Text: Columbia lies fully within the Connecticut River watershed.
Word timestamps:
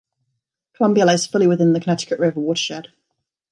Columbia 0.73 1.05
lies 1.05 1.27
fully 1.27 1.45
within 1.45 1.73
the 1.73 1.79
Connecticut 1.79 2.17
River 2.17 2.39
watershed. 2.39 2.87